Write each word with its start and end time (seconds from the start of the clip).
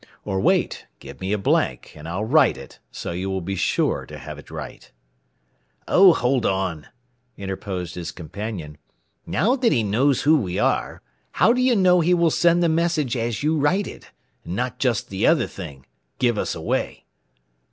"Or 0.25 0.39
wait, 0.39 0.87
give 0.97 1.21
me 1.21 1.31
a 1.31 1.37
blank, 1.37 1.91
and 1.95 2.09
I'll 2.09 2.25
write 2.25 2.57
it, 2.57 2.79
so 2.91 3.11
you 3.11 3.29
will 3.29 3.39
be 3.39 3.55
sure 3.55 4.07
to 4.07 4.17
have 4.17 4.39
it 4.39 4.49
right." 4.49 4.91
"Oh, 5.87 6.11
hold 6.13 6.43
on," 6.43 6.87
interposed 7.37 7.93
his 7.93 8.11
companion. 8.11 8.79
"Now 9.27 9.55
that 9.55 9.71
he 9.71 9.83
knows 9.83 10.23
who 10.23 10.39
we 10.39 10.57
are, 10.57 11.03
how 11.33 11.53
do 11.53 11.61
you 11.61 11.75
know 11.75 12.01
he 12.01 12.15
will 12.15 12.31
send 12.31 12.63
the 12.63 12.67
message 12.67 13.15
as 13.15 13.43
you 13.43 13.55
write 13.57 13.85
it, 13.85 14.09
and 14.43 14.55
not 14.55 14.79
just 14.79 15.09
the 15.09 15.27
other 15.27 15.45
thing 15.45 15.85
give 16.17 16.35
us 16.39 16.55
away?" 16.55 17.05